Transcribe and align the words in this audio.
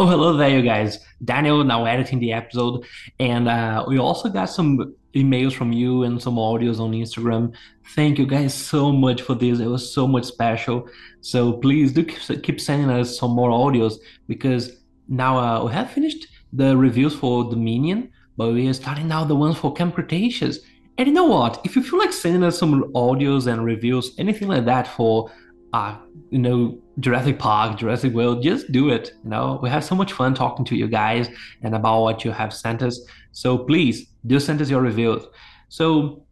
Oh, 0.00 0.06
hello 0.06 0.36
there, 0.36 0.48
you 0.48 0.62
guys. 0.62 1.04
Daniel 1.24 1.64
now 1.64 1.84
editing 1.84 2.20
the 2.20 2.32
episode, 2.32 2.86
and 3.18 3.48
uh, 3.48 3.84
we 3.88 3.98
also 3.98 4.28
got 4.28 4.44
some 4.44 4.94
emails 5.12 5.52
from 5.52 5.72
you 5.72 6.04
and 6.04 6.22
some 6.22 6.36
audios 6.36 6.78
on 6.78 6.92
Instagram. 6.92 7.52
Thank 7.96 8.16
you 8.16 8.24
guys 8.24 8.54
so 8.54 8.92
much 8.92 9.22
for 9.22 9.34
this. 9.34 9.58
It 9.58 9.66
was 9.66 9.92
so 9.92 10.06
much 10.06 10.22
special. 10.22 10.88
So 11.20 11.54
please 11.54 11.92
do 11.92 12.04
keep, 12.04 12.60
sending 12.60 12.90
us 12.90 13.18
some 13.18 13.32
more 13.32 13.50
audios 13.50 13.94
because 14.28 14.70
now 15.08 15.36
uh, 15.36 15.64
we 15.64 15.72
have 15.72 15.90
finished 15.90 16.28
the 16.52 16.76
reviews 16.76 17.16
for 17.16 17.50
Dominion, 17.50 18.12
but 18.36 18.52
we 18.52 18.68
are 18.68 18.74
starting 18.74 19.08
now 19.08 19.24
the 19.24 19.34
ones 19.34 19.58
for 19.58 19.72
Camp 19.72 19.96
Cretaceous. 19.96 20.60
And 20.96 21.08
you 21.08 21.12
know 21.12 21.24
what? 21.24 21.60
If 21.64 21.74
you 21.74 21.82
feel 21.82 21.98
like 21.98 22.12
sending 22.12 22.44
us 22.44 22.56
some 22.56 22.84
audios 22.92 23.52
and 23.52 23.64
reviews, 23.64 24.14
anything 24.16 24.46
like 24.46 24.64
that 24.66 24.86
for 24.86 25.32
uh, 25.72 25.96
you 26.30 26.38
know, 26.38 26.78
Jurassic 27.00 27.38
Park, 27.38 27.78
Jurassic 27.78 28.12
World, 28.12 28.42
just 28.42 28.72
do 28.72 28.90
it. 28.90 29.12
You 29.24 29.30
know, 29.30 29.58
we 29.62 29.68
have 29.68 29.84
so 29.84 29.94
much 29.94 30.12
fun 30.12 30.34
talking 30.34 30.64
to 30.66 30.76
you 30.76 30.88
guys 30.88 31.28
and 31.62 31.74
about 31.74 32.02
what 32.02 32.24
you 32.24 32.30
have 32.32 32.52
sent 32.52 32.82
us. 32.82 33.00
So 33.32 33.58
please 33.58 34.08
do 34.26 34.40
send 34.40 34.60
us 34.60 34.70
your 34.70 34.80
reviews. 34.80 35.22
So 35.68 36.24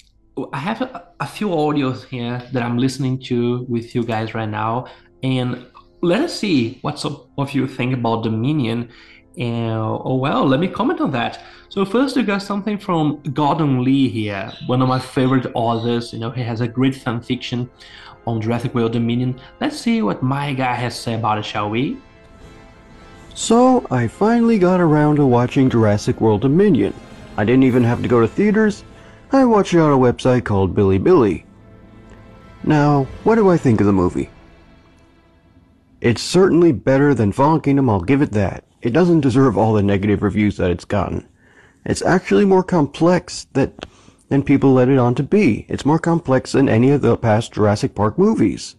I 0.52 0.58
have 0.58 0.82
a, 0.82 1.08
a 1.20 1.27
few 1.27 1.48
audios 1.48 2.04
here 2.04 2.42
that 2.52 2.62
I'm 2.62 2.78
listening 2.78 3.18
to 3.24 3.64
with 3.68 3.94
you 3.94 4.04
guys 4.04 4.34
right 4.34 4.48
now, 4.48 4.86
and 5.22 5.66
let 6.02 6.20
us 6.20 6.38
see 6.38 6.78
what 6.82 6.98
some 6.98 7.27
of 7.38 7.52
you 7.52 7.66
think 7.66 7.94
about 7.94 8.22
Dominion. 8.22 8.91
And 9.38 9.78
oh 9.78 10.16
well, 10.16 10.46
let 10.46 10.60
me 10.60 10.68
comment 10.68 11.00
on 11.00 11.10
that. 11.12 11.42
So 11.68 11.84
first, 11.84 12.16
we 12.16 12.22
got 12.22 12.42
something 12.42 12.78
from 12.78 13.22
Gordon 13.34 13.84
Lee 13.84 14.08
here, 14.08 14.50
one 14.66 14.80
of 14.80 14.88
my 14.88 14.98
favorite 14.98 15.46
authors. 15.55 16.12
You 16.12 16.18
know, 16.18 16.30
he 16.30 16.42
has 16.42 16.61
a 16.61 16.68
great 16.68 16.94
fan 16.94 17.20
fiction 17.20 17.68
on 18.27 18.41
Jurassic 18.41 18.74
World 18.74 18.92
Dominion. 18.92 19.41
Let's 19.60 19.78
see 19.78 20.02
what 20.02 20.22
my 20.22 20.52
guy 20.52 20.74
has 20.74 20.96
to 20.96 21.02
say 21.02 21.14
about 21.14 21.38
it, 21.38 21.44
shall 21.44 21.70
we? 21.70 21.96
So, 23.34 23.86
I 23.91 24.08
finally 24.08 24.58
got 24.58 24.80
around 24.80 25.16
to 25.16 25.27
watching 25.27 25.68
Jurassic 25.68 26.20
World 26.20 26.41
Dominion. 26.41 26.94
I 27.36 27.44
didn't 27.44 27.64
even 27.64 27.84
have 27.84 28.02
to 28.02 28.08
go 28.08 28.20
to 28.20 28.28
theaters. 28.28 28.83
I 29.33 29.44
watched 29.44 29.74
it 29.74 29.80
on 29.80 29.92
a 29.92 29.98
website 29.98 30.44
called 30.44 30.74
Bilibili. 30.74 31.44
Now, 32.64 33.05
what 33.24 33.34
do 33.34 33.50
I 33.50 33.56
think 33.56 33.80
of 33.80 33.86
the 33.86 33.92
movie? 33.92 34.30
It's 36.00 36.22
certainly 36.22 36.72
better 36.72 37.14
than 37.14 37.33
Fallen 37.33 37.61
Kingdom, 37.61 37.90
I'll 37.90 38.00
give 38.00 38.22
it 38.22 38.33
that. 38.33 38.64
It 38.83 38.90
doesn't 38.90 39.20
deserve 39.20 39.56
all 39.56 39.74
the 39.74 39.83
negative 39.83 40.22
reviews 40.22 40.56
that 40.56 40.70
it's 40.70 40.84
gotten. 40.84 41.27
It's 41.84 42.02
actually 42.02 42.44
more 42.44 42.62
complex 42.62 43.46
that 43.52 43.86
than 44.28 44.42
people 44.42 44.72
let 44.72 44.88
it 44.88 44.98
on 44.98 45.14
to 45.14 45.22
be. 45.22 45.66
It's 45.69 45.86
more 45.86 45.98
complex 45.98 46.52
than 46.52 46.69
any 46.69 46.91
of 46.91 47.00
the 47.00 47.16
past 47.16 47.52
Jurassic 47.52 47.94
Park 47.94 48.19
movies. 48.19 48.77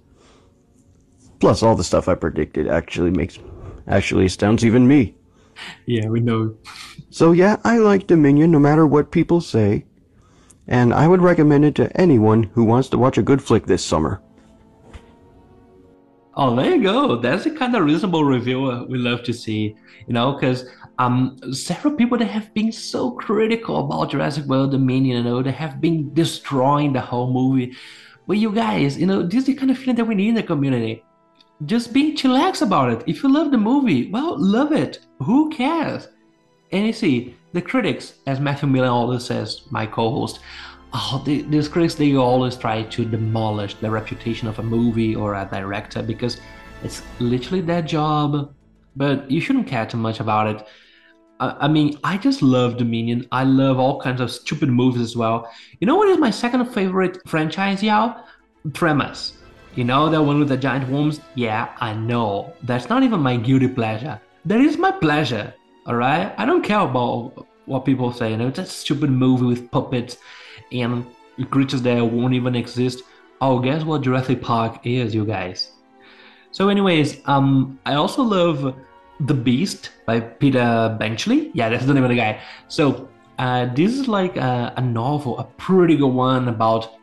Plus, 1.39 1.61
all 1.61 1.75
the 1.75 1.83
stuff 1.83 2.07
I 2.07 2.15
predicted 2.15 2.67
actually 2.67 3.11
makes 3.11 3.39
actually 3.87 4.25
astounds 4.25 4.65
even 4.65 4.87
me. 4.87 5.15
Yeah, 5.85 6.07
we 6.07 6.19
know. 6.19 6.55
so 7.09 7.31
yeah, 7.31 7.57
I 7.63 7.77
like 7.77 8.07
Dominion 8.07 8.51
no 8.51 8.59
matter 8.59 8.85
what 8.85 9.11
people 9.11 9.41
say, 9.41 9.85
and 10.67 10.93
I 10.93 11.07
would 11.07 11.21
recommend 11.21 11.65
it 11.65 11.75
to 11.75 11.95
anyone 11.99 12.43
who 12.43 12.63
wants 12.63 12.89
to 12.89 12.97
watch 12.97 13.17
a 13.17 13.23
good 13.23 13.41
flick 13.41 13.65
this 13.65 13.83
summer. 13.83 14.21
Oh, 16.39 16.55
there 16.55 16.75
you 16.75 16.83
go. 16.83 17.15
That's 17.15 17.45
the 17.45 17.51
kind 17.51 17.75
of 17.75 17.83
reasonable 17.83 18.23
review 18.23 18.85
we 18.87 18.99
love 18.99 19.23
to 19.23 19.33
see, 19.33 19.75
you 20.05 20.13
know, 20.13 20.33
because 20.33 20.69
um, 20.99 21.35
several 21.51 21.95
people 21.95 22.15
that 22.19 22.27
have 22.27 22.53
been 22.53 22.71
so 22.71 23.09
critical 23.09 23.79
about 23.79 24.11
Jurassic 24.11 24.45
World 24.45 24.69
Dominion, 24.69 25.17
you 25.17 25.23
know, 25.23 25.41
they 25.41 25.51
have 25.51 25.81
been 25.81 26.13
destroying 26.13 26.93
the 26.93 27.01
whole 27.01 27.33
movie. 27.33 27.75
But 28.27 28.37
you 28.37 28.51
guys, 28.51 28.99
you 28.99 29.07
know, 29.07 29.23
this 29.23 29.39
is 29.39 29.45
the 29.45 29.55
kind 29.55 29.71
of 29.71 29.79
feeling 29.79 29.95
that 29.95 30.05
we 30.05 30.13
need 30.13 30.29
in 30.29 30.35
the 30.35 30.43
community. 30.43 31.03
Just 31.65 31.91
being 31.91 32.15
chillax 32.15 32.61
about 32.61 32.91
it. 32.91 33.03
If 33.07 33.23
you 33.23 33.33
love 33.33 33.49
the 33.49 33.57
movie, 33.57 34.11
well, 34.11 34.35
love 34.37 34.71
it. 34.71 34.99
Who 35.23 35.49
cares? 35.49 36.07
And 36.71 36.85
you 36.85 36.93
see, 36.93 37.35
the 37.53 37.63
critics, 37.63 38.19
as 38.27 38.39
Matthew 38.39 38.69
Miller 38.69 38.89
always 38.89 39.25
says, 39.25 39.63
my 39.71 39.87
co-host, 39.87 40.39
oh, 40.93 41.21
the, 41.25 41.41
these 41.43 41.67
critics, 41.67 41.95
they 41.95 42.15
always 42.15 42.55
try 42.55 42.83
to 42.83 43.05
demolish 43.05 43.75
the 43.75 43.89
reputation 43.89 44.47
of 44.47 44.59
a 44.59 44.63
movie 44.63 45.15
or 45.15 45.35
a 45.35 45.47
director 45.51 46.01
because 46.01 46.39
it's 46.83 47.01
literally 47.19 47.61
their 47.61 47.81
job. 47.81 48.53
But 48.95 49.29
you 49.29 49.39
shouldn't 49.41 49.67
care 49.67 49.85
too 49.85 49.97
much 49.97 50.19
about 50.19 50.47
it 50.47 50.67
I 51.39 51.67
mean, 51.67 51.99
I 52.03 52.17
just 52.17 52.41
love 52.41 52.77
Dominion. 52.77 53.27
I 53.31 53.43
love 53.43 53.77
all 53.77 54.01
kinds 54.01 54.21
of 54.21 54.31
stupid 54.31 54.69
movies 54.69 55.01
as 55.01 55.15
well. 55.15 55.51
You 55.79 55.85
know 55.85 55.95
what 55.95 56.09
is 56.09 56.17
my 56.17 56.31
second 56.31 56.65
favorite 56.73 57.19
franchise, 57.27 57.83
Yao? 57.83 58.23
Tremors. 58.73 59.33
You 59.75 59.83
know 59.83 60.09
that 60.09 60.21
one 60.21 60.39
with 60.39 60.49
the 60.49 60.57
giant 60.57 60.89
worms? 60.89 61.21
Yeah, 61.35 61.69
I 61.79 61.93
know. 61.93 62.53
That's 62.63 62.89
not 62.89 63.03
even 63.03 63.19
my 63.19 63.37
guilty 63.37 63.67
pleasure. 63.67 64.19
That 64.45 64.59
is 64.61 64.77
my 64.77 64.91
pleasure. 64.91 65.53
Alright? 65.87 66.33
I 66.39 66.45
don't 66.45 66.63
care 66.63 66.79
about 66.79 67.45
what 67.65 67.85
people 67.85 68.11
say. 68.11 68.31
You 68.31 68.37
know, 68.37 68.47
it's 68.47 68.59
a 68.59 68.65
stupid 68.65 69.11
movie 69.11 69.45
with 69.45 69.69
puppets 69.69 70.17
and 70.71 71.05
creatures 71.49 71.81
that 71.83 72.03
won't 72.03 72.33
even 72.33 72.55
exist. 72.55 73.03
Oh, 73.41 73.59
guess 73.59 73.83
what 73.83 74.01
Jurassic 74.01 74.41
Park 74.41 74.79
is, 74.83 75.13
you 75.13 75.25
guys? 75.25 75.71
So, 76.51 76.69
anyways, 76.69 77.21
um, 77.25 77.79
I 77.85 77.93
also 77.93 78.23
love 78.23 78.75
the 79.19 79.33
Beast 79.33 79.91
by 80.05 80.19
Peter 80.19 80.95
Benchley. 80.99 81.51
Yeah, 81.53 81.69
that's 81.69 81.85
the 81.85 81.93
name 81.93 82.03
of 82.03 82.09
the 82.09 82.15
guy. 82.15 82.41
So 82.67 83.09
uh, 83.39 83.73
this 83.73 83.93
is 83.93 84.07
like 84.07 84.37
a, 84.37 84.73
a, 84.77 84.81
novel, 84.81 85.39
a 85.39 85.43
pretty 85.43 85.95
good 85.95 86.13
one 86.13 86.47
about 86.47 86.95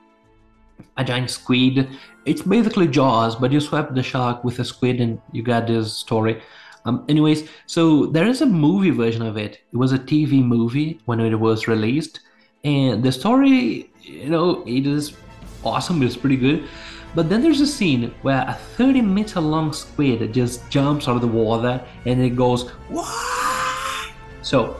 a 0.96 1.04
giant 1.04 1.30
squid. 1.30 1.88
It's 2.24 2.42
basically 2.42 2.88
Jaws, 2.88 3.36
but 3.36 3.52
you 3.52 3.60
swap 3.60 3.94
the 3.94 4.02
shark 4.02 4.44
with 4.44 4.58
a 4.58 4.64
squid 4.64 5.00
and 5.00 5.20
you 5.32 5.42
got 5.42 5.66
this 5.66 5.92
story. 5.92 6.42
Um, 6.84 7.04
anyways, 7.08 7.48
so 7.66 8.06
there 8.06 8.26
is 8.26 8.42
a 8.42 8.46
movie 8.46 8.90
version 8.90 9.22
of 9.22 9.36
it. 9.36 9.60
It 9.72 9.76
was 9.76 9.92
a 9.92 9.98
TV 9.98 10.44
movie 10.44 11.00
when 11.06 11.20
it 11.20 11.34
was 11.34 11.66
released, 11.66 12.20
and 12.64 13.02
the 13.02 13.12
story, 13.12 13.90
you 14.02 14.28
know, 14.30 14.64
it 14.66 14.86
is 14.86 15.16
awesome. 15.62 16.02
It's 16.02 16.16
pretty 16.16 16.36
good. 16.36 16.68
But 17.14 17.28
then 17.28 17.42
there's 17.42 17.60
a 17.60 17.66
scene 17.66 18.12
where 18.22 18.42
a 18.48 18.54
30 18.76 19.02
meter 19.02 19.40
long 19.40 19.72
squid 19.72 20.32
just 20.32 20.68
jumps 20.68 21.06
out 21.06 21.16
of 21.16 21.20
the 21.20 21.28
water 21.28 21.84
and 22.06 22.20
it 22.20 22.30
goes, 22.30 22.72
Wah! 22.90 24.06
So, 24.42 24.76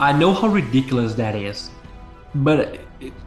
I 0.00 0.12
know 0.12 0.32
how 0.32 0.48
ridiculous 0.48 1.14
that 1.14 1.36
is, 1.36 1.70
but 2.34 2.80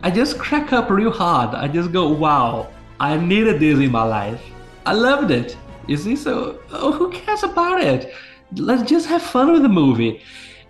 I 0.03 0.11
just 0.11 0.37
crack 0.37 0.73
up 0.73 0.89
real 0.89 1.11
hard. 1.11 1.55
I 1.55 1.67
just 1.67 1.91
go, 1.91 2.09
wow, 2.09 2.69
I 2.99 3.17
needed 3.17 3.59
this 3.59 3.79
in 3.79 3.91
my 3.91 4.03
life. 4.03 4.41
I 4.85 4.93
loved 4.93 5.31
it. 5.31 5.57
You 5.87 5.97
see, 5.97 6.15
so 6.15 6.59
oh, 6.71 6.91
who 6.91 7.11
cares 7.11 7.43
about 7.43 7.81
it? 7.81 8.13
Let's 8.57 8.89
just 8.89 9.07
have 9.07 9.21
fun 9.21 9.51
with 9.51 9.61
the 9.61 9.69
movie. 9.69 10.21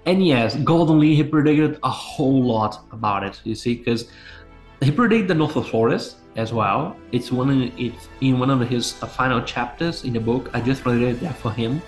And 0.06 0.26
yes, 0.26 0.56
Gordon 0.58 1.00
Lee, 1.00 1.16
he 1.16 1.24
predicted 1.24 1.80
a 1.84 1.90
whole 1.90 2.44
lot 2.44 2.86
about 2.92 3.24
it, 3.24 3.42
you 3.44 3.56
see, 3.56 3.76
because 3.76 4.10
he 4.82 4.92
predicted 4.92 5.28
the 5.28 5.34
Nothosaurus, 5.34 6.16
as 6.36 6.52
well. 6.52 6.96
It's 7.12 7.32
one 7.32 7.50
in, 7.50 7.72
it's 7.78 8.10
in 8.22 8.40
one 8.40 8.50
of 8.50 8.60
his 8.68 8.94
final 8.94 9.42
chapters 9.42 10.04
in 10.04 10.14
the 10.14 10.20
book. 10.20 10.50
I 10.54 10.62
just 10.62 10.86
read 10.86 11.20
that 11.22 11.38
for 11.38 11.52
him, 11.52 11.82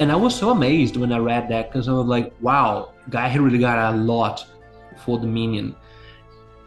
and 0.00 0.10
I 0.10 0.16
was 0.16 0.34
so 0.34 0.50
amazed 0.50 0.96
when 0.96 1.12
I 1.12 1.18
read 1.18 1.48
that 1.50 1.70
because 1.70 1.88
I 1.88 1.92
was 1.92 2.06
like, 2.06 2.32
"Wow, 2.40 2.92
guy 3.08 3.28
he 3.28 3.38
really 3.38 3.58
got 3.58 3.94
a 3.94 3.96
lot 3.96 4.44
for 5.04 5.18
Dominion." 5.18 5.74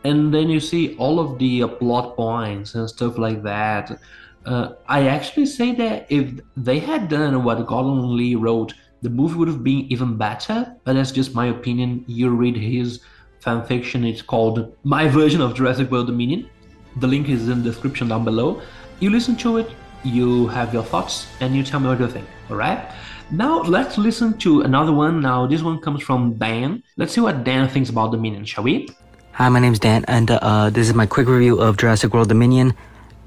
And 0.03 0.33
then 0.33 0.49
you 0.49 0.59
see 0.59 0.95
all 0.97 1.19
of 1.19 1.39
the 1.39 1.63
uh, 1.63 1.67
plot 1.67 2.15
points 2.15 2.75
and 2.75 2.87
stuff 2.87 3.17
like 3.17 3.41
that. 3.43 3.99
Uh, 4.45 4.73
I 4.87 5.07
actually 5.07 5.47
say 5.47 5.73
that 5.75 6.05
if 6.09 6.39
they 6.55 6.77
had 6.77 7.09
done 7.09 7.43
what 7.43 7.65
Gordon 7.65 8.15
Lee 8.15 8.35
wrote, 8.35 8.75
the 9.05 9.13
movie 9.21 9.37
would 9.39 9.47
have 9.53 9.63
been 9.63 9.81
even 9.93 10.17
better. 10.17 10.57
But 10.83 10.93
that's 10.93 11.13
just 11.19 11.33
my 11.41 11.47
opinion. 11.57 12.03
You 12.07 12.29
read 12.43 12.57
his 12.57 12.99
fan 13.39 13.63
fiction; 13.71 14.03
it's 14.11 14.25
called 14.33 14.75
My 14.83 15.07
Version 15.07 15.41
of 15.41 15.55
Jurassic 15.55 15.89
World 15.91 16.07
Dominion 16.07 16.49
the 16.97 17.07
link 17.07 17.29
is 17.29 17.49
in 17.49 17.63
the 17.63 17.69
description 17.69 18.07
down 18.07 18.23
below. 18.23 18.61
You 18.99 19.09
listen 19.09 19.35
to 19.37 19.57
it, 19.57 19.69
you 20.03 20.47
have 20.47 20.73
your 20.73 20.83
thoughts, 20.83 21.27
and 21.39 21.55
you 21.55 21.63
tell 21.63 21.79
me 21.79 21.87
what 21.87 21.99
you 21.99 22.07
think. 22.07 22.27
All 22.49 22.55
right. 22.55 22.91
Now 23.31 23.61
let's 23.61 23.97
listen 23.97 24.37
to 24.39 24.61
another 24.61 24.93
one. 24.93 25.19
Now 25.21 25.47
this 25.47 25.61
one 25.61 25.79
comes 25.79 26.03
from 26.03 26.35
Dan. 26.35 26.83
Let's 26.95 27.13
see 27.13 27.21
what 27.21 27.43
Dan 27.43 27.67
thinks 27.67 27.89
about 27.89 28.11
Dominion, 28.11 28.45
shall 28.45 28.63
we? 28.63 28.89
Hi, 29.33 29.49
my 29.49 29.59
name's 29.59 29.79
Dan, 29.79 30.05
and 30.07 30.31
uh, 30.31 30.69
this 30.69 30.87
is 30.87 30.93
my 30.93 31.05
quick 31.05 31.27
review 31.27 31.59
of 31.59 31.75
Jurassic 31.75 32.13
World 32.13 32.29
Dominion, 32.29 32.73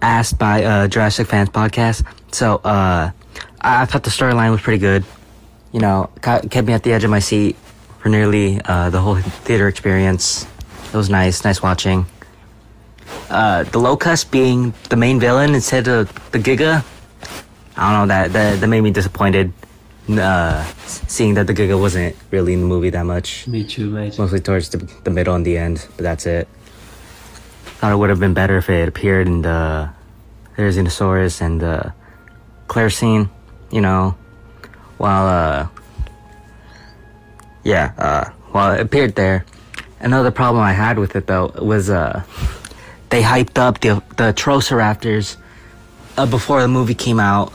asked 0.01 0.39
by 0.39 0.65
uh, 0.65 0.89
Jurassic 0.89 1.27
Fans 1.27 1.51
Podcast. 1.51 2.07
So 2.33 2.57
uh, 2.65 3.11
I 3.61 3.85
thought 3.85 4.05
the 4.05 4.11
storyline 4.11 4.51
was 4.51 4.63
pretty 4.63 4.79
good. 4.79 5.05
You 5.73 5.81
know, 5.81 6.11
kept 6.23 6.67
me 6.67 6.73
at 6.73 6.83
the 6.83 6.93
edge 6.93 7.05
of 7.05 7.11
my 7.11 7.19
seat 7.19 7.57
for 7.99 8.09
nearly 8.09 8.61
uh, 8.65 8.91
the 8.91 9.01
whole 9.01 9.17
theater 9.17 9.69
experience. 9.69 10.47
It 10.93 10.97
was 10.97 11.11
nice, 11.11 11.45
nice 11.45 11.63
watching 11.63 12.07
uh, 13.31 13.65
the 13.65 13.79
locust 13.79 14.31
being 14.31 14.73
the 14.89 14.97
main 14.97 15.21
villain 15.21 15.55
instead 15.55 15.89
of 15.89 16.13
the 16.33 16.39
Giga. 16.39 16.85
I 17.77 17.93
don't 17.93 18.09
know 18.09 18.15
that 18.15 18.33
that, 18.33 18.61
that 18.61 18.67
made 18.67 18.81
me 18.81 18.91
disappointed. 18.91 19.53
Uh, 20.09 20.65
seeing 20.87 21.35
that 21.35 21.47
the 21.47 21.53
Giga 21.53 21.79
wasn't 21.79 22.17
really 22.31 22.55
in 22.55 22.61
the 22.61 22.67
movie 22.67 22.89
that 22.91 23.05
much. 23.05 23.47
Me 23.47 23.63
too, 23.63 23.91
mate. 23.91 24.19
Mostly 24.19 24.41
towards 24.41 24.71
the, 24.71 24.79
the 25.05 25.11
middle 25.11 25.35
and 25.35 25.45
the 25.45 25.59
end, 25.59 25.87
but 25.97 26.03
that's 26.03 26.25
it. 26.25 26.49
Thought 27.79 27.93
it 27.93 27.97
would 27.97 28.09
have 28.09 28.19
been 28.19 28.33
better 28.33 28.57
if 28.57 28.71
it 28.71 28.89
appeared 28.89 29.27
in 29.27 29.43
the 29.43 29.91
Therizinosaurus 30.57 31.43
and 31.43 31.61
the 31.61 31.93
Claire 32.69 32.89
scene. 32.89 33.29
You 33.71 33.83
know, 33.83 34.17
while 34.99 35.27
uh 35.27 35.69
yeah 37.65 37.93
uh 37.99 38.31
while 38.53 38.75
it 38.75 38.81
appeared 38.81 39.15
there. 39.15 39.45
Another 40.01 40.31
problem 40.31 40.63
I 40.63 40.73
had 40.73 40.99
with 40.99 41.17
it 41.17 41.27
though 41.27 41.49
was 41.61 41.91
uh 41.91 42.23
they 43.11 43.23
hyped 43.23 43.59
up 43.59 43.81
the 43.81 44.03
the 44.17 44.33
Atrociraptors 44.33 45.37
uh, 46.17 46.27
before 46.27 46.61
the 46.61 46.69
movie 46.69 46.95
came 46.95 47.21
out, 47.21 47.53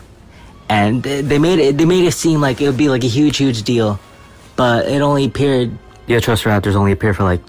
and 0.70 1.04
they 1.04 1.38
made 1.38 1.60
it 1.60 1.78
they 1.78 1.86
made 1.86 2.06
it 2.06 2.14
seem 2.14 2.42
like 2.42 2.62
it 2.62 2.68
would 2.68 2.78
be 2.78 2.90
like 2.90 3.04
a 3.04 3.08
huge 3.08 3.38
huge 3.38 3.64
deal, 3.64 4.00
but 4.56 4.88
it 4.88 5.02
only 5.02 5.26
appeared 5.26 5.78
the 6.08 6.16
Atrociraptors 6.16 6.76
only 6.76 6.92
appeared 6.92 7.16
for 7.16 7.24
like 7.24 7.42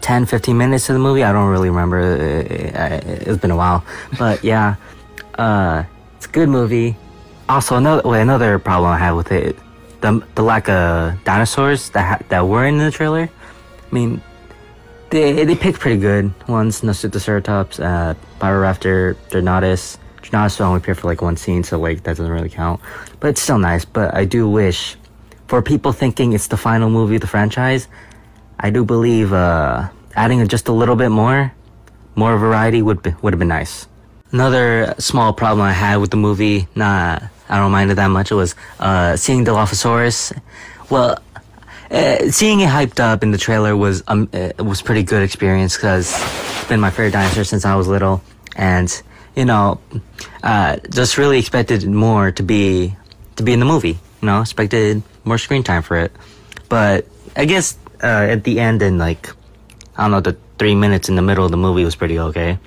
10 0.00 0.26
15 0.26 0.56
minutes 0.56 0.88
of 0.88 0.94
the 0.94 1.00
movie. 1.00 1.22
I 1.22 1.32
don't 1.32 1.48
really 1.48 1.70
remember. 1.70 2.00
It, 2.00 2.74
has 3.26 3.38
been 3.38 3.50
a 3.50 3.56
while, 3.56 3.84
but 4.18 4.44
yeah, 4.44 4.76
uh, 5.34 5.84
it's 6.16 6.26
a 6.26 6.30
good 6.30 6.48
movie. 6.48 6.96
Also, 7.48 7.76
another 7.76 8.08
wait, 8.08 8.22
another 8.22 8.58
problem 8.58 8.90
I 8.90 8.98
have 8.98 9.16
with 9.16 9.30
it, 9.32 9.56
the 10.00 10.22
the 10.34 10.42
lack 10.42 10.68
of 10.68 11.22
dinosaurs 11.24 11.90
that 11.90 12.04
ha- 12.04 12.24
that 12.28 12.48
were 12.48 12.64
in 12.64 12.78
the 12.78 12.90
trailer. 12.90 13.28
I 13.28 13.94
mean, 13.94 14.22
they 15.10 15.44
they 15.44 15.54
picked 15.54 15.78
pretty 15.78 16.00
good 16.00 16.32
ones. 16.48 16.80
Nasutoceratops, 16.80 17.80
uh, 17.80 18.14
Pyroraptor. 18.40 19.16
Dreadnoughtus 19.30 20.60
only 20.60 20.78
appeared 20.78 20.98
for 20.98 21.06
like 21.06 21.20
one 21.20 21.36
scene, 21.36 21.62
so 21.62 21.78
like 21.78 22.02
that 22.04 22.16
doesn't 22.16 22.32
really 22.32 22.48
count. 22.48 22.80
But 23.20 23.28
it's 23.28 23.42
still 23.42 23.58
nice. 23.58 23.84
But 23.84 24.14
I 24.14 24.24
do 24.24 24.48
wish, 24.48 24.96
for 25.48 25.60
people 25.60 25.92
thinking 25.92 26.32
it's 26.32 26.46
the 26.46 26.56
final 26.56 26.88
movie 26.88 27.16
of 27.16 27.20
the 27.20 27.26
franchise, 27.26 27.88
I 28.58 28.70
do 28.70 28.84
believe 28.86 29.34
uh, 29.34 29.88
adding 30.16 30.46
just 30.48 30.68
a 30.68 30.72
little 30.72 30.96
bit 30.96 31.10
more, 31.10 31.52
more 32.16 32.38
variety 32.38 32.80
would 32.80 33.02
be, 33.02 33.14
would 33.20 33.34
have 33.34 33.38
been 33.38 33.48
nice. 33.48 33.86
Another 34.32 34.94
small 34.98 35.32
problem 35.34 35.60
I 35.66 35.72
had 35.72 35.98
with 35.98 36.10
the 36.10 36.16
movie, 36.16 36.66
nah, 36.74 37.20
I 37.48 37.58
don't 37.58 37.72
mind 37.72 37.90
it 37.90 37.94
that 37.94 38.08
much. 38.08 38.30
It 38.30 38.36
was 38.36 38.54
uh, 38.80 39.16
seeing 39.16 39.44
Dilophosaurus. 39.44 40.38
Well, 40.90 41.18
uh, 41.90 42.30
seeing 42.30 42.60
it 42.60 42.68
hyped 42.68 43.00
up 43.00 43.22
in 43.22 43.30
the 43.30 43.38
trailer 43.38 43.76
was 43.76 44.02
um, 44.08 44.28
it 44.32 44.60
was 44.60 44.82
pretty 44.82 45.02
good 45.02 45.22
experience 45.22 45.76
because 45.76 46.12
it's 46.12 46.68
been 46.68 46.80
my 46.80 46.90
favorite 46.90 47.12
dinosaur 47.12 47.44
since 47.44 47.64
I 47.64 47.74
was 47.76 47.86
little, 47.86 48.22
and 48.56 48.90
you 49.36 49.44
know, 49.44 49.80
uh, 50.42 50.78
just 50.90 51.18
really 51.18 51.38
expected 51.38 51.86
more 51.86 52.32
to 52.32 52.42
be 52.42 52.96
to 53.36 53.42
be 53.42 53.52
in 53.52 53.60
the 53.60 53.66
movie. 53.66 53.98
You 54.22 54.26
know, 54.26 54.40
expected 54.40 55.02
more 55.24 55.38
screen 55.38 55.62
time 55.62 55.82
for 55.82 55.96
it, 55.98 56.12
but 56.68 57.06
I 57.36 57.44
guess 57.44 57.76
uh, 58.02 58.06
at 58.06 58.44
the 58.44 58.60
end 58.60 58.82
and 58.82 58.98
like 58.98 59.28
I 59.96 60.02
don't 60.02 60.10
know 60.10 60.20
the 60.20 60.36
three 60.58 60.74
minutes 60.74 61.08
in 61.08 61.16
the 61.16 61.22
middle 61.22 61.44
of 61.44 61.50
the 61.50 61.56
movie 61.56 61.84
was 61.84 61.94
pretty 61.94 62.18
okay. 62.18 62.58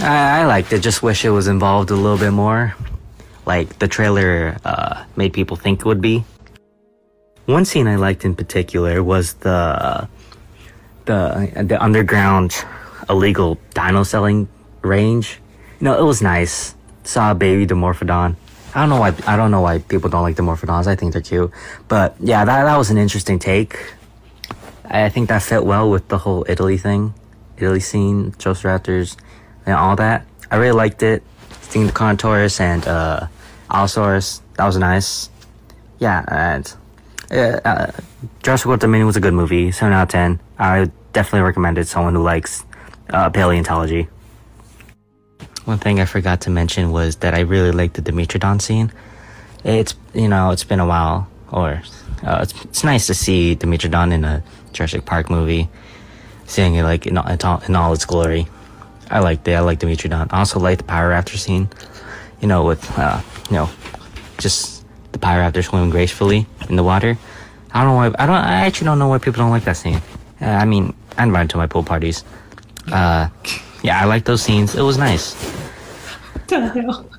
I, 0.00 0.40
I 0.40 0.46
liked 0.46 0.72
it. 0.72 0.80
Just 0.80 1.02
wish 1.02 1.24
it 1.24 1.30
was 1.30 1.48
involved 1.48 1.90
a 1.90 1.96
little 1.96 2.18
bit 2.18 2.30
more, 2.30 2.74
like 3.46 3.78
the 3.78 3.88
trailer 3.88 4.56
uh, 4.64 5.04
made 5.16 5.32
people 5.32 5.56
think 5.56 5.80
it 5.80 5.86
would 5.86 6.00
be. 6.00 6.24
One 7.46 7.64
scene 7.64 7.86
I 7.86 7.96
liked 7.96 8.24
in 8.24 8.34
particular 8.34 9.02
was 9.02 9.34
the 9.34 10.08
the 11.04 11.50
the 11.62 11.82
underground 11.82 12.54
illegal 13.08 13.58
dino 13.74 14.02
selling 14.02 14.48
range. 14.82 15.40
You 15.80 15.86
know, 15.86 15.98
it 15.98 16.04
was 16.04 16.22
nice. 16.22 16.74
Saw 17.04 17.32
a 17.32 17.34
baby 17.34 17.66
Dimorphodon. 17.66 18.36
I 18.74 18.80
don't 18.80 18.88
know 18.88 18.98
why 18.98 19.14
I 19.26 19.36
don't 19.36 19.50
know 19.50 19.60
why 19.60 19.78
people 19.78 20.08
don't 20.08 20.22
like 20.22 20.36
Dimorphodons. 20.36 20.86
I 20.86 20.96
think 20.96 21.12
they're 21.12 21.22
cute. 21.22 21.50
But 21.86 22.16
yeah, 22.18 22.44
that 22.44 22.64
that 22.64 22.76
was 22.76 22.90
an 22.90 22.96
interesting 22.96 23.38
take. 23.38 23.78
I 24.86 25.08
think 25.08 25.28
that 25.28 25.42
fit 25.42 25.64
well 25.64 25.90
with 25.90 26.08
the 26.08 26.18
whole 26.18 26.46
Italy 26.48 26.78
thing. 26.78 27.14
Italy 27.56 27.80
scene, 27.80 28.32
Raptors, 28.32 29.16
and 29.66 29.74
all 29.74 29.96
that. 29.96 30.26
I 30.50 30.56
really 30.56 30.72
liked 30.72 31.02
it. 31.02 31.22
Seeing 31.62 31.86
the 31.86 31.92
Carnotaurus 31.92 32.60
and 32.60 32.86
uh 32.86 33.26
Allosaurus, 33.70 34.42
that 34.56 34.66
was 34.66 34.76
nice. 34.76 35.30
Yeah, 35.98 36.24
and 36.28 36.74
uh, 37.30 37.60
uh, 37.64 37.92
Jurassic 38.42 38.66
World 38.66 38.80
Dominion 38.80 39.06
was 39.06 39.16
a 39.16 39.20
good 39.20 39.34
movie. 39.34 39.70
Seven 39.72 39.92
out 39.92 40.02
of 40.02 40.08
ten. 40.08 40.40
I 40.58 40.90
definitely 41.12 41.46
recommend 41.46 41.78
it. 41.78 41.88
Someone 41.88 42.14
who 42.14 42.22
likes 42.22 42.64
uh, 43.10 43.30
paleontology. 43.30 44.08
One 45.64 45.78
thing 45.78 46.00
I 46.00 46.04
forgot 46.04 46.42
to 46.42 46.50
mention 46.50 46.92
was 46.92 47.16
that 47.16 47.34
I 47.34 47.40
really 47.40 47.72
liked 47.72 47.94
the 47.94 48.02
Dimetrodon 48.02 48.60
scene. 48.60 48.92
It's 49.64 49.94
you 50.12 50.28
know 50.28 50.50
it's 50.50 50.64
been 50.64 50.80
a 50.80 50.86
while, 50.86 51.26
or 51.50 51.82
uh, 52.22 52.40
it's 52.42 52.64
it's 52.64 52.84
nice 52.84 53.06
to 53.06 53.14
see 53.14 53.56
Dimetrodon 53.56 54.12
in 54.12 54.24
a 54.24 54.42
Jurassic 54.72 55.06
Park 55.06 55.30
movie, 55.30 55.70
seeing 56.46 56.74
it 56.74 56.82
like 56.82 57.06
in, 57.06 57.16
all, 57.16 57.62
in 57.66 57.76
all 57.76 57.92
its 57.94 58.04
glory. 58.04 58.46
I 59.10 59.20
liked 59.20 59.48
it. 59.48 59.52
I 59.52 59.60
liked 59.60 59.80
Dimetrodon. 59.80 60.28
I 60.30 60.40
also 60.40 60.60
liked 60.60 60.86
the 60.86 60.92
Pyroraptor 60.92 61.38
scene. 61.38 61.68
You 62.40 62.48
know, 62.48 62.64
with 62.64 62.82
uh, 62.98 63.20
you 63.50 63.56
know, 63.56 63.70
just 64.38 64.84
the 65.12 65.18
Pyroraptor 65.18 65.64
swimming 65.64 65.90
gracefully 65.90 66.46
in 66.68 66.76
the 66.76 66.82
water. 66.82 67.16
I 67.72 67.82
don't 67.82 67.92
know 67.92 67.96
why. 67.96 68.06
I 68.22 68.26
don't. 68.26 68.36
I 68.36 68.66
actually 68.66 68.86
don't 68.86 68.98
know 68.98 69.08
why 69.08 69.18
people 69.18 69.42
don't 69.42 69.50
like 69.50 69.64
that 69.64 69.76
scene. 69.76 70.00
Uh, 70.40 70.46
I 70.46 70.64
mean, 70.64 70.94
I 71.16 71.24
invite 71.24 71.50
to 71.50 71.56
my 71.56 71.66
pool 71.66 71.82
parties. 71.82 72.24
Uh, 72.92 73.28
yeah, 73.82 74.00
I 74.00 74.04
like 74.04 74.24
those 74.24 74.42
scenes. 74.42 74.74
It 74.74 74.82
was 74.82 74.98
nice. 74.98 75.34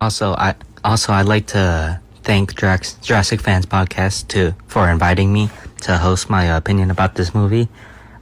Also, 0.00 0.34
I 0.34 0.54
also 0.84 1.12
I'd 1.14 1.24
like 1.26 1.46
to 1.48 1.98
thank 2.24 2.58
Jurassic 2.58 3.40
Fans 3.40 3.64
Podcast 3.64 4.28
to 4.28 4.52
for 4.66 4.90
inviting 4.90 5.32
me 5.32 5.48
to 5.82 5.96
host 5.96 6.28
my 6.28 6.44
opinion 6.56 6.90
about 6.90 7.14
this 7.14 7.34
movie. 7.34 7.68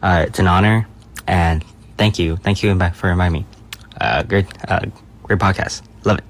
Uh, 0.02 0.26
it's 0.28 0.38
an 0.38 0.46
honor, 0.46 0.86
and 1.26 1.64
thank 1.96 2.18
you, 2.20 2.36
thank 2.36 2.62
you 2.62 2.78
for 2.94 3.10
inviting 3.10 3.32
me. 3.32 3.46
Uh, 4.00 4.22
great, 4.22 4.46
uh, 4.68 4.80
great 5.36 5.56
podcast. 5.56 5.82
Love 6.04 6.18
it. 6.18 6.24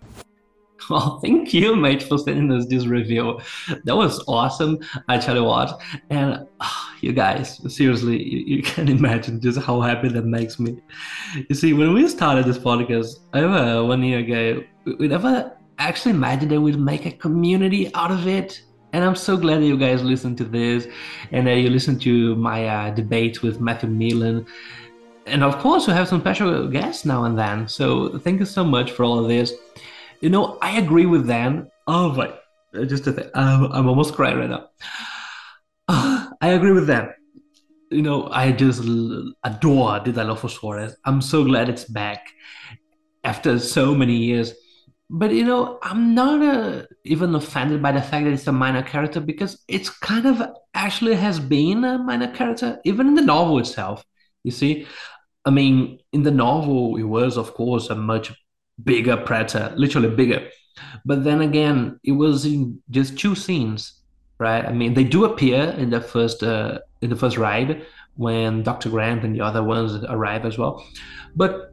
Well, 0.91 1.21
thank 1.23 1.55
you, 1.55 1.77
mate, 1.77 2.03
for 2.03 2.19
sending 2.19 2.51
us 2.57 2.67
this 2.67 2.87
review. 2.87 3.41
That 3.85 3.97
was 3.97 4.23
awesome. 4.27 4.79
I 5.09 5.19
tell 5.19 5.37
you 5.37 5.45
what, 5.45 5.81
and 6.11 6.47
uh, 6.61 6.85
you 7.01 7.13
guys, 7.13 7.61
seriously, 7.75 8.23
you, 8.23 8.57
you, 8.57 8.63
can 8.73 8.89
imagine 8.89 9.41
just 9.41 9.61
how 9.61 9.81
happy 9.81 10.09
that 10.09 10.25
makes 10.25 10.59
me. 10.59 10.79
You 11.49 11.55
see, 11.55 11.73
when 11.73 11.93
we 11.93 12.09
started 12.09 12.47
this 12.47 12.59
podcast 12.59 13.21
over 13.35 13.85
one 13.85 14.03
year 14.03 14.19
ago, 14.19 14.65
we 14.99 15.09
never 15.09 15.53
actually 15.79 16.13
imagined 16.13 16.51
that 16.53 16.61
we'd 16.61 16.79
make 16.79 17.07
a 17.07 17.13
community 17.13 17.93
out 17.95 18.11
of 18.11 18.27
it. 18.27 18.63
And 18.95 19.03
I'm 19.03 19.17
so 19.17 19.39
glad 19.39 19.63
that 19.63 19.67
you 19.67 19.79
guys 19.79 20.03
listened 20.03 20.37
to 20.39 20.45
this 20.45 20.87
and 21.31 21.47
that 21.47 21.57
you 21.57 21.71
listened 21.71 22.03
to 22.03 22.37
my 22.37 22.67
uh, 22.67 22.91
debates 22.91 23.41
with 23.41 23.59
Matthew 23.59 23.89
Millen. 23.89 24.45
And 25.27 25.45
of 25.45 25.59
course, 25.59 25.87
we 25.87 25.93
have 25.93 26.09
some 26.09 26.21
special 26.21 26.69
guests 26.69 27.05
now 27.05 27.25
and 27.25 27.39
then. 27.39 27.69
So 27.69 28.19
thank 28.19 28.41
you 28.41 28.47
so 28.47 28.65
much 28.65 28.91
for 28.91 29.05
all 29.05 29.19
of 29.19 29.29
this. 29.29 29.53
You 30.21 30.31
know, 30.31 30.59
I 30.61 30.79
agree 30.79 31.07
with 31.07 31.27
Dan. 31.27 31.71
Oh, 31.87 32.13
my, 32.13 32.33
just 32.87 33.07
a 33.07 33.13
thing. 33.13 33.31
I'm, 33.35 33.71
I'm 33.73 33.89
almost 33.89 34.15
crying 34.15 34.39
right 34.39 34.51
now. 34.51 34.69
Uh, 35.89 36.29
I 36.41 36.49
agree 36.49 36.73
with 36.73 36.87
them. 36.87 37.13
You 37.91 38.03
know, 38.03 38.29
I 38.31 38.53
just 38.53 38.81
adore 39.45 40.01
the 40.01 40.13
Dilophosaurus. 40.13 40.95
I'm 41.05 41.21
so 41.21 41.45
glad 41.45 41.69
it's 41.69 41.85
back 41.85 42.27
after 43.23 43.59
so 43.59 43.95
many 43.95 44.17
years. 44.17 44.55
But 45.11 45.33
you 45.35 45.45
know, 45.45 45.79
I'm 45.83 46.15
not 46.15 46.41
uh, 46.41 46.87
even 47.05 47.35
offended 47.35 47.83
by 47.83 47.93
the 47.93 48.01
fact 48.01 48.25
that 48.25 48.33
it's 48.33 48.47
a 48.47 48.53
minor 48.53 48.83
character 48.83 49.21
because 49.21 49.63
it's 49.69 49.91
kind 49.91 50.27
of 50.27 50.43
actually 50.73 51.15
has 51.17 51.39
been 51.39 51.85
a 51.85 51.99
minor 51.99 52.33
character, 52.33 52.81
even 52.85 53.09
in 53.09 53.15
the 53.15 53.23
novel 53.23 53.59
itself. 53.59 54.05
You 54.45 54.51
see, 54.51 54.87
I 55.45 55.51
mean, 55.51 55.99
in 56.13 56.23
the 56.23 56.31
novel, 56.31 56.97
it 56.97 57.05
was, 57.05 57.37
of 57.37 57.55
course, 57.55 57.91
a 57.91 57.95
much 57.95 58.33
bigger 58.83 59.17
predator, 59.17 59.73
literally 59.77 60.11
bigger. 60.11 60.49
But 61.05 61.25
then 61.25 61.41
again, 61.43 61.99
it 62.05 62.13
was 62.13 62.45
in 62.45 62.81
just 62.91 63.19
two 63.19 63.35
scenes, 63.35 64.01
right? 64.39 64.65
I 64.65 64.73
mean, 64.73 64.95
they 64.95 65.05
do 65.05 65.25
appear 65.25 65.71
in 65.79 65.91
the 65.91 66.01
first 66.01 66.43
uh, 66.43 66.79
in 67.01 67.11
the 67.11 67.17
first 67.17 67.37
ride 67.37 67.85
when 68.17 68.63
Dr. 68.63 68.91
Grant 68.91 69.25
and 69.25 69.35
the 69.35 69.41
other 69.41 69.63
ones 69.63 70.05
arrive 70.09 70.45
as 70.45 70.59
well, 70.59 70.85
but 71.35 71.73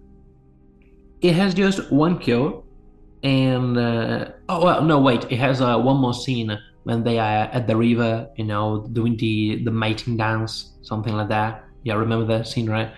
it 1.22 1.34
has 1.36 1.54
just 1.54 1.92
one 1.92 2.18
kill, 2.18 2.66
and 3.24 3.78
uh, 3.78 4.32
oh 4.48 4.64
well, 4.66 4.82
no, 4.82 5.00
wait, 5.00 5.26
it 5.32 5.38
has 5.38 5.62
uh, 5.62 5.78
one 5.78 5.98
more 5.98 6.14
scene 6.14 6.58
when 6.84 7.04
they 7.04 7.20
are 7.20 7.46
at 7.52 7.68
the 7.68 7.76
river, 7.76 8.30
you 8.36 8.46
know, 8.46 8.88
doing 8.94 9.16
the 9.18 9.64
the 9.64 9.72
mating 9.72 10.18
dance, 10.18 10.78
something 10.82 11.14
like 11.14 11.30
that. 11.30 11.64
Yeah, 11.84 11.96
remember 11.96 12.26
that 12.26 12.48
scene, 12.48 12.70
right? 12.70 12.92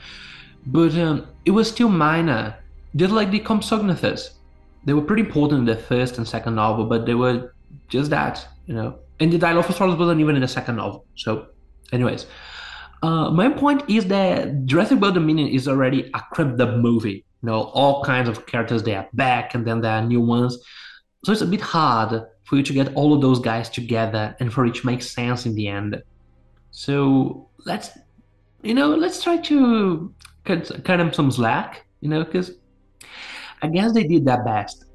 But 0.66 0.96
um, 0.98 1.28
it 1.46 1.52
was 1.52 1.70
still 1.70 1.90
minor 1.90 2.56
just 2.96 3.14
like 3.14 3.32
the 3.32 3.40
Compsognathus. 3.40 4.32
They 4.86 4.94
were 4.94 5.02
pretty 5.02 5.24
important 5.24 5.60
in 5.60 5.66
the 5.66 5.82
first 5.82 6.18
and 6.18 6.28
second 6.28 6.56
novel, 6.56 6.86
but 6.86 7.06
they 7.06 7.14
were 7.14 7.54
just 7.88 8.10
that, 8.10 8.46
you 8.66 8.74
know. 8.74 9.00
And 9.20 9.32
the 9.32 9.38
Dilophosaurus 9.38 9.98
wasn't 9.98 10.20
even 10.20 10.36
in 10.36 10.42
the 10.42 10.48
second 10.48 10.78
novel. 10.78 11.06
So, 11.16 11.48
anyways, 11.94 12.26
uh, 13.04 13.30
my 13.30 13.50
point 13.50 13.84
is 13.90 14.06
that 14.08 14.66
Jurassic 14.66 15.00
World 15.00 15.14
Dominion 15.14 15.48
is 15.48 15.68
already 15.68 16.10
a 16.14 16.22
crimped 16.32 16.60
up 16.60 16.76
movie. 16.78 17.24
You 17.44 17.48
know, 17.48 17.64
all 17.74 18.04
kinds 18.04 18.30
of 18.30 18.46
characters 18.46 18.84
they 18.84 18.96
are 18.96 19.08
back, 19.14 19.54
and 19.56 19.66
then 19.66 19.82
there 19.82 19.92
are 19.92 20.02
new 20.02 20.22
ones. 20.22 20.58
So 21.24 21.32
it's 21.32 21.42
a 21.42 21.46
bit 21.46 21.62
hard 21.62 22.24
for 22.44 22.56
you 22.58 22.64
to 22.64 22.74
get 22.74 22.94
all 22.96 23.14
of 23.14 23.22
those 23.22 23.40
guys 23.40 23.70
together 23.70 24.36
and 24.40 24.52
for 24.52 24.66
it 24.66 24.76
to 24.76 24.86
make 24.86 25.02
sense 25.02 25.46
in 25.46 25.56
the 25.56 25.68
end. 25.68 26.02
So 26.72 27.48
let's, 27.66 27.92
you 28.63 28.74
know, 28.74 28.89
let's 28.89 29.24
try 29.24 29.38
to 29.38 30.13
cut, 30.46 30.84
cut 30.84 30.98
them 30.98 31.13
some 31.13 31.32
slack, 31.32 31.86
you 32.01 32.10
know, 32.10 32.24
because 32.24 32.51
I 33.62 33.68
guess 33.68 33.94
they 33.94 34.03
did 34.03 34.25
their 34.25 34.44
best. 34.44 34.86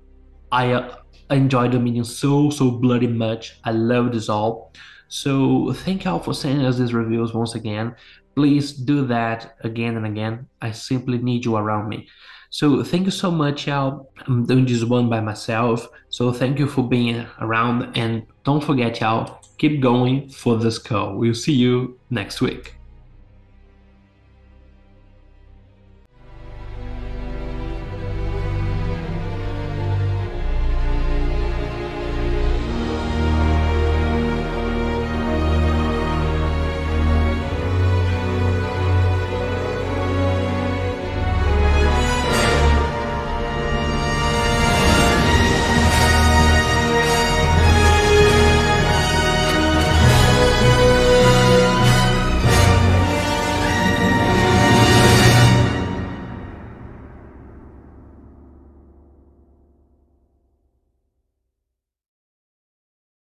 I 0.52 0.72
uh, 0.72 0.96
enjoy 1.30 1.68
Dominion 1.68 2.04
so 2.04 2.50
so 2.50 2.70
bloody 2.70 3.06
much. 3.06 3.58
I 3.64 3.72
love 3.72 4.12
this 4.12 4.28
all. 4.28 4.72
So 5.08 5.72
thank 5.72 6.04
y'all 6.04 6.18
for 6.18 6.34
sending 6.34 6.66
us 6.66 6.78
these 6.78 6.94
reviews 6.94 7.32
once 7.32 7.54
again. 7.54 7.94
Please 8.34 8.72
do 8.72 9.06
that 9.06 9.56
again 9.62 9.96
and 9.96 10.06
again. 10.06 10.46
I 10.60 10.72
simply 10.72 11.18
need 11.18 11.44
you 11.44 11.56
around 11.56 11.88
me. 11.88 12.08
So 12.50 12.82
thank 12.82 13.04
you 13.04 13.10
so 13.10 13.30
much, 13.30 13.66
y'all. 13.66 14.12
I'm 14.26 14.46
doing 14.46 14.66
this 14.66 14.84
one 14.84 15.08
by 15.08 15.20
myself. 15.20 15.88
So 16.08 16.32
thank 16.32 16.58
you 16.58 16.66
for 16.66 16.88
being 16.88 17.26
around 17.40 17.96
and 17.96 18.26
don't 18.44 18.62
forget, 18.62 19.00
y'all, 19.00 19.40
keep 19.58 19.80
going 19.80 20.28
for 20.28 20.56
the 20.56 20.70
skull. 20.70 21.16
We'll 21.16 21.34
see 21.34 21.54
you 21.54 21.98
next 22.10 22.40
week. 22.40 22.75